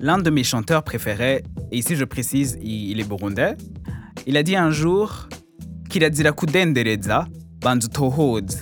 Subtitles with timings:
[0.00, 3.56] l'un de mes chanteurs préférés, et ici je précise, il, est burundais,
[4.26, 5.28] il a dit un jour
[5.88, 7.26] kirazira kudendereza
[7.60, 8.58] banza utohoze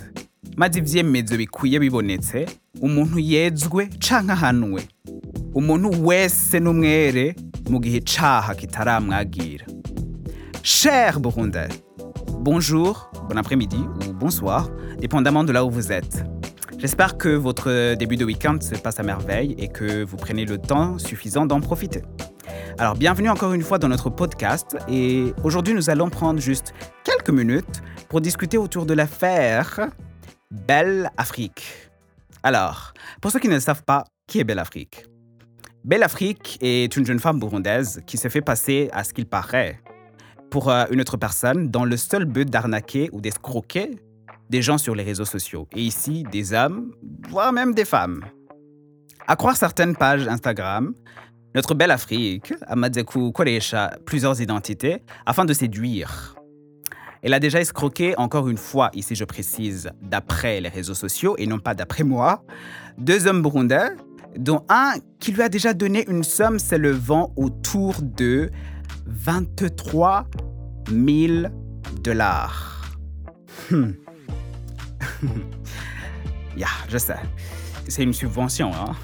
[0.57, 2.47] maze ivyemezo bikwiye bibonetse
[2.81, 4.83] umuntu yezwe canke ahanwe
[5.55, 7.37] umuntu wese n'umwere
[7.71, 9.67] mu gihe caha kitaramwagira.
[10.63, 11.69] Cher burundais
[12.41, 14.69] bonjour bon après-midi ou bonsoir
[15.01, 16.25] dépendamment de là où vous êtes
[16.79, 20.59] J'espère que votre début de week-end se passe à merveille et que vous prenez le
[20.59, 22.03] temps suffisant d'en profiter.
[22.79, 27.31] Alors, bienvenue encore une fois dans notre podcast et aujourd'hui nous allons prendre juste quelques
[27.31, 29.91] minutes pour discuter autour de l'affaire
[30.53, 31.91] Belle Afrique.
[32.45, 35.07] Alors, pour ceux qui ne savent pas, qui est Belle Afrique?
[35.83, 39.81] Belle Afrique est une jeune femme burundaise qui se fait passer à ce qu'il paraît
[40.49, 43.99] pour euh, une autre personne dans le seul but d'arnaquer ou d'escroquer
[44.51, 45.69] des gens sur les réseaux sociaux.
[45.73, 46.93] Et ici, des hommes,
[47.29, 48.25] voire même des femmes.
[49.27, 50.95] À croire certaines pages Instagram,
[51.55, 56.35] notre belle Afrique a Madzeku Koresha plusieurs identités afin de séduire.
[57.23, 61.47] Elle a déjà escroqué, encore une fois, ici je précise, d'après les réseaux sociaux et
[61.47, 62.45] non pas d'après moi,
[62.97, 63.91] deux hommes burundais,
[64.37, 68.51] dont un qui lui a déjà donné une somme s'élevant autour de
[69.07, 70.27] 23
[70.91, 71.49] 000
[72.03, 72.97] dollars.
[73.71, 73.93] Hmm.
[76.57, 77.17] yeah, je sais.
[77.89, 78.71] C'est une subvention.
[78.75, 78.95] Hein?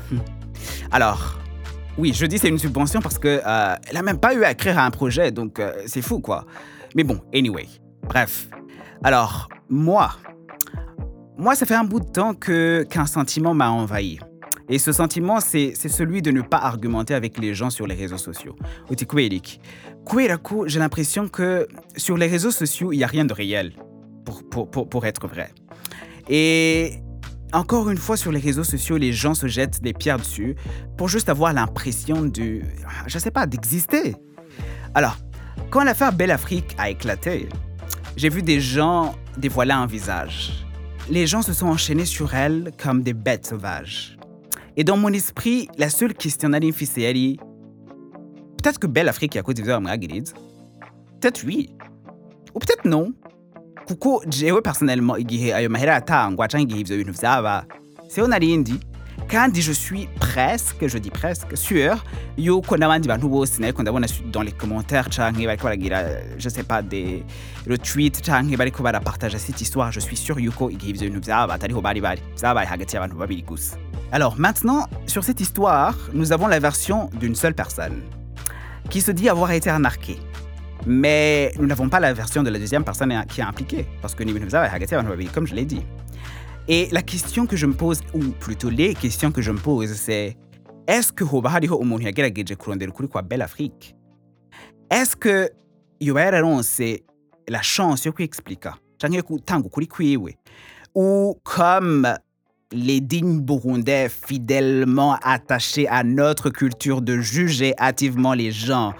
[0.91, 1.39] Alors,
[1.97, 4.79] oui, je dis c'est une subvention parce que euh, elle même pas eu à écrire
[4.79, 6.45] un projet, donc euh, c'est fou quoi.
[6.95, 7.67] Mais bon, anyway,
[8.03, 8.49] bref.
[9.03, 10.17] Alors, moi,
[11.37, 14.19] moi, ça fait un bout de temps que qu'un sentiment m'a envahi.
[14.69, 18.19] Et ce sentiment, c'est celui de ne pas argumenter avec les gens sur les réseaux
[18.19, 18.57] sociaux.
[18.91, 19.43] Uti kweli.
[20.07, 23.73] Kubera ko j'ai l'impression que sur les réseaux sociaux, il n'y a rien de réel,
[24.25, 25.51] pour, pour, pour, pour être vrai.
[26.29, 27.01] Et
[27.53, 30.57] encore une fois, sur les réseaux sociaux, les gens se jettent des pierres dessus
[30.97, 32.63] pour juste avoir l'impression de,
[33.07, 34.17] je sais pas, d'exister.
[34.95, 35.17] Alors,
[35.71, 37.49] quand l'affaire Belle Afrique a éclaté,
[38.17, 40.65] j'ai vu des gens dévoiler un visage.
[41.11, 44.19] Les gens se sont enchaînés sur elle comme des bêtes sauvages.
[44.77, 47.39] Et dans mon esprit, la seule question mfise yari
[48.57, 50.33] peut-être que Belle Afrique yakoze ivyo bamwagiriza
[51.21, 51.77] peut-être oui
[52.55, 53.13] ou peut-être non
[53.87, 57.65] kuko jewe personnellement igihe ayo mahera yatangwa canke igihe ivyo bintu vyaba
[58.09, 58.81] siho narindi
[59.29, 61.97] kandi je suis presque je dis presque sûr
[62.37, 65.99] yuko n'abandi bantu bose nariko ndabona dans les commentaires canke bariko baragira
[66.39, 67.25] je sais pas des
[67.69, 71.81] retweets canke bariko barapartager cette histoire je suis sûr yuko igihe ivyo bintu vyaba atariho
[71.81, 73.77] bari bari vyabaye hagati y'abantu babiri gusa.
[74.13, 78.03] Alors maintenant sur cette histoire nous avons la version d'une seule personne
[78.91, 80.19] qui se dit avoir été arnaquée
[80.87, 84.23] mais nous n'avons pas la version de la deuxième personne qui est impliquée, parce que
[84.23, 85.83] ni bintu vyabaye hagati y'abantu babiri, comme je l'ai dit.
[86.69, 89.93] Et la question que je me pose, ou plutôt les questions que je me pose,
[89.93, 90.37] c'est
[90.87, 93.95] est-ce que hoba hariho umuntu yagerageje kurondera ukuri kwa Belle Afrique?
[94.91, 95.51] Est-ce que
[96.01, 97.03] yoba yararonse
[97.49, 100.37] la chance yo kwexplica canke yo gutanga ukuri kwiwe?
[100.95, 102.17] Ou comme
[102.73, 108.95] les dignes Burundais fidèlement attachés à notre culture de juger hâtivement les gens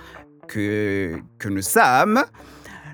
[0.47, 2.23] que, nous sommes,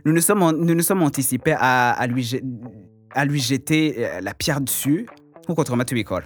[0.05, 2.23] nous nous sommes, anticipés à, lui,
[3.41, 5.07] jeter euh, la pierre dessus
[5.65, 6.23] twama tubikora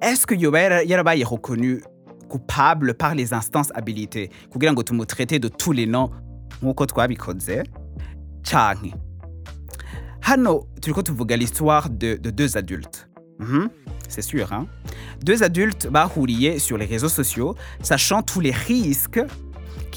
[0.00, 1.82] est-ce que yoba yara- yarabaye reconnu
[2.28, 4.30] coupable par les instances habilitées?
[4.50, 6.10] Kugira ngo tumutraite de tous les noms.
[6.62, 7.62] Nkuko twabikoze
[8.44, 8.92] canke
[10.22, 13.08] hano turiko tuvuga l'histoire de, de deux adultes.
[13.38, 13.68] Mhm,
[14.08, 14.66] c'est sûr hein?
[15.24, 19.20] deux adultes bahuriye sur les réseaux sociaux sachant tous les risques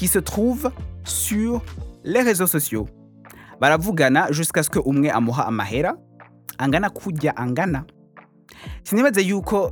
[0.00, 0.70] qui se trouvent
[1.04, 1.60] sur
[2.04, 2.88] les réseaux sociaux.
[3.60, 5.92] Baravugana jusqu'à ce que umwe amuha amahera
[6.58, 7.84] angana kurya angana.
[8.82, 9.70] Sinibaze yuko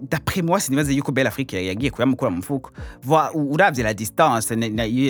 [0.00, 2.38] d'après moi sinibaze yuko Belle Afrique yagiye kuyamukura mu
[3.34, 4.50] u- uravye la distance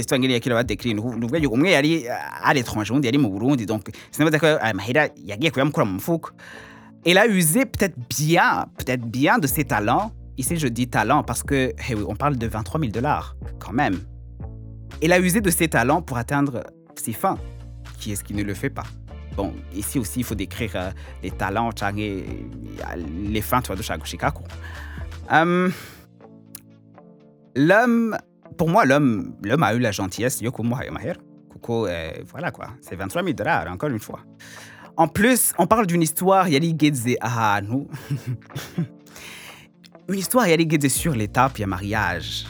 [0.00, 3.64] histoire ngene yakira badecline nuvuga yuko umwe yari à l'étranger undi yari mu Burundi.
[3.64, 4.72] Donc sinibaze ko aya
[5.24, 6.30] yagiye kuyamukura mu mufuko
[7.04, 10.10] elle a usé peut-être bien peut-être bien de ses talents
[10.40, 13.72] ici je dis talent parce que eh oui, on parle de 23 000 dollars quand
[13.72, 14.00] même
[15.02, 16.64] elle a usé de ses talents pour atteindre
[16.94, 17.38] ses fins.
[17.98, 18.84] Qui est-ce qui ne le fait pas
[19.36, 20.90] Bon, ici aussi, il faut décrire euh,
[21.22, 24.42] les talents, les fins, tu vois, de Chicago.
[25.30, 25.72] Hum,
[27.54, 28.16] l'homme,
[28.58, 30.64] pour moi, l'homme, l'homme a eu la gentillesse, yoko
[31.86, 32.10] euh,
[32.80, 34.20] c'est 23 000 dollars, encore une fois.
[34.96, 37.86] En plus, on parle d'une histoire, yari gedze ahantu.
[40.10, 42.44] Une histoire yari gedze sur l'étape ya mariage.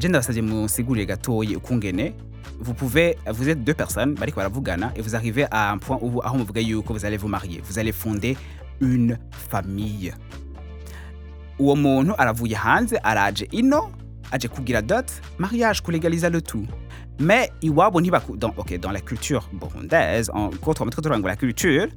[0.00, 2.14] Je ndabasavye musigurire gatoyi ukungene
[2.58, 6.22] vous pouvez vous êtes deux personnes bariko baravugana et vous arrivez à un point où
[6.22, 7.60] aho muvuga yuko vous allez vous marier.
[7.62, 8.34] Vous allez fonder
[8.80, 10.14] une famille.
[11.58, 13.90] Uwo muntu aravuye hanze araje ino
[14.32, 16.66] aje kugira dot mariage kulegaliza le tout
[17.18, 21.36] mais iwabo ntibaku dans, okay, dans la culture burundaise en ko twama turiko turangura la
[21.36, 21.88] culture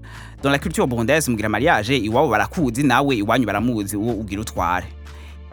[0.44, 4.86] dans la culture burundaise mugira mariage iwabo barakuzi nawe iwanyu baramuzi uwo ugira utware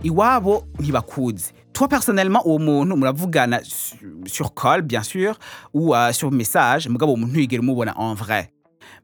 [0.02, 3.96] iwabo ntibakuzi toi personnellement uwo muntu muravugana su-
[4.26, 5.34] sur call bien sûr
[5.74, 8.48] ou euh, sur message mugabo uwo muntu umubona en vrai.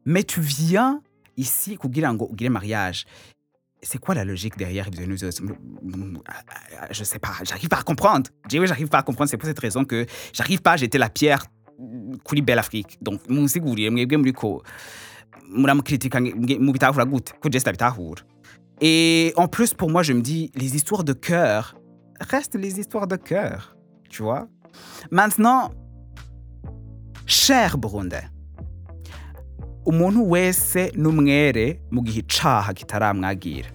[0.06, 1.00] Mais tu viens
[1.37, 3.05] ici kugira ngo ugire mariage
[3.82, 4.88] c'est quoi la logique derrière
[6.29, 8.31] ah, je sais pas j'arrive pas à comprendre.
[8.49, 11.08] Jewe j'arrive pas à comprendre c'est pour cette raison que j'arrive pas à jeter la
[11.08, 11.44] pierre
[12.25, 12.99] kuri belle afrique.
[13.02, 14.62] Donc munsigurire mwebwe muriko
[15.49, 18.23] muramukritika mubitahura gute ko je sitabitahura
[18.81, 21.76] et en plus pour moi je me dis les histoires de cœur
[22.20, 23.76] restent les histoires de cœur
[24.08, 24.46] tu vois?
[25.11, 25.73] Maintenant
[27.26, 28.28] cher burundais
[29.84, 33.69] umuntu wese n'umwere mu gihe icaha kitaramwagira.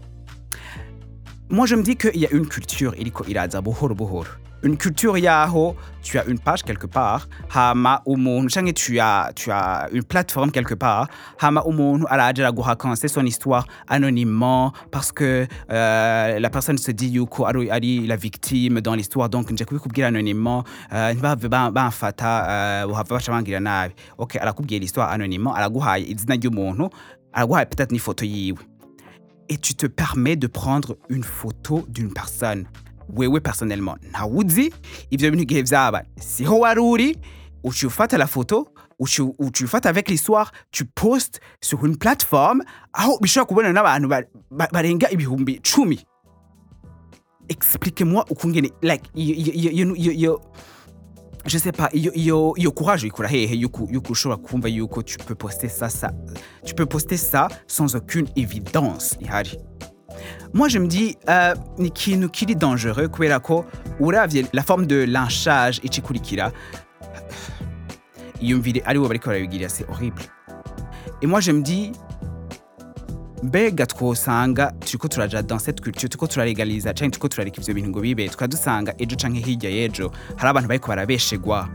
[1.50, 4.30] Moi je me dis qu'il y a une culture iriko iraza buhoro buhoro.
[4.64, 7.28] Une culture yaho tu as une page quelque part.
[7.54, 8.02] Hama
[8.76, 11.08] tu as, tu as une plateforme quelque part.
[11.40, 11.64] Hama
[12.10, 18.80] araguhakanse son histoire anonymement parce que euh, la personne se dit yuko ari la victime
[18.80, 19.30] dans l'histoire.
[19.30, 20.64] Donc nje kubikubwira anonymement.
[20.90, 25.54] Bamfata uh, bahava baca bangira nabi ok arakubwira l'histoire anonymement.
[25.54, 26.90] Araguhaye izina ry'umuntu
[27.34, 28.60] araguhaye peut-être n'ifoto yiwe
[29.50, 32.66] et tu te permets de prendre une photo d'une personne
[33.16, 34.74] wewe personnellement ntawuzi
[35.12, 37.18] ivyo bintu igihe vyaba siho wari uri
[37.64, 38.68] uciye ufata la photo
[39.00, 39.30] uciye
[39.66, 42.64] ufata avec l'histoire tu postes sur une plateforme
[42.94, 46.00] aho bishobora kubona n'abantu ba- ba- barenga ibihumbi cumi.
[47.50, 49.04] Explique-moi ukungene like
[51.46, 55.18] je sais pas iyo iyo iyo courage uyikura hehe yuko yuko ushobora kumva yuko tu
[55.18, 56.12] peux poster ça ça
[56.66, 59.58] tu peux poster ça sans aucune évidence ihari
[60.54, 63.66] moi je me dis euh, ni ikintu kiri dangereux kubera ko
[64.00, 66.52] uravye la forme de lynchage icikurikira
[68.42, 70.22] iyumvire ari bo bariko barabigirira c'est horrible.
[71.22, 71.92] Et moi je me dis
[73.44, 78.02] mbega twosanga turiko turaja dans cette culture turiko turalegaliza canke turiko turareka ivyo bintu ngo
[78.02, 80.12] bibe tukadusanga ejo canke hirya y'ejo.
[80.38, 81.70] Hari abantu bariko barabeshegwa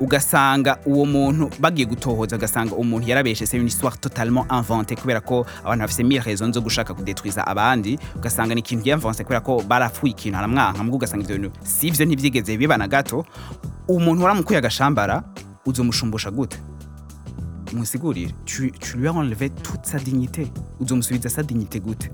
[0.00, 5.46] ugasanga uwo muntu bagiye gutohoza ugasanga umuntu yarabeshe c'est une histoire totalement inventée kubera ko
[5.64, 10.10] abantu bafise mille raisons zo gushaka kudetruiza abandi ugasanga ni ikintu yinventse kubera ko barapfuye
[10.12, 13.24] ikintu aramwanka mbwo ugasanga ivyo bintu si ivyo ntivyigeze biba gato
[13.88, 15.22] umuntu waramukuye agashambara
[15.66, 16.58] uzomushumbusha gute?
[17.72, 18.32] Musigurire.
[18.44, 20.46] Tu, tu lui as enlevé toute sa dignité
[20.80, 22.10] uzomusubiza sa dignité gute?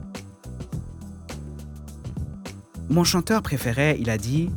[2.89, 4.51] Mon chanteur préféré il a dit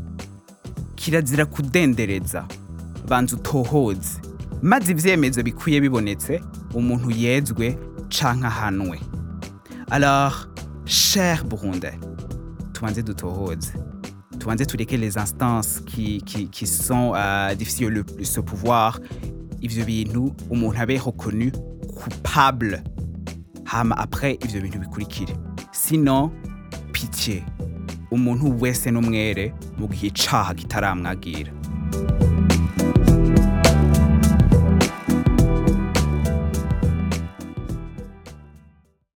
[0.96, 2.46] kirazira kudendereza
[3.13, 4.21] banza utohoze
[4.62, 6.42] maze ivyemezo bikwiye bibonetse
[6.74, 7.77] umuntu yezwe
[8.10, 9.00] canke ahanwe.
[9.92, 10.48] Alors
[10.86, 12.00] cher burundais
[12.74, 13.74] tubanze dutohoze
[14.39, 19.00] tubanze tureke les instances qui, qui, qui sont euh, difficiles le ce pouvoir.
[19.62, 21.51] Ivyo bintu umuntu abe reconnu
[21.95, 22.83] coupable.
[23.65, 25.36] Hama après ivyo bintu bikurikire.
[25.71, 26.31] Sinon
[26.92, 27.44] pitié.
[28.12, 31.51] Umuntu wese n'umwere mu gihe icaha kitaramwagira